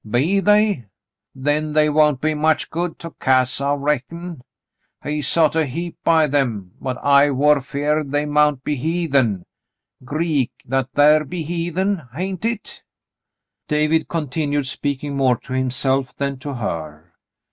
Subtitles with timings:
[0.09, 0.85] "Be they .f^
[1.35, 4.41] Then they won't be much good to Cass, I reckon.
[5.03, 9.45] He sot a heap by them, but I war 'feared they mount be heathen.
[10.03, 12.01] Greek— that thar be heathen.
[12.15, 12.63] Hain't hit?"
[13.65, 17.13] ^ David continued, speaking more to himself than to her.